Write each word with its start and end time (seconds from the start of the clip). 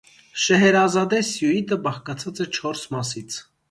«Շեհերազադե» 0.43 1.21
սյուիտը 1.29 1.81
բաղկացած 1.87 2.47
է 2.49 2.53
չորս 2.59 2.87
մասից։ 2.99 3.43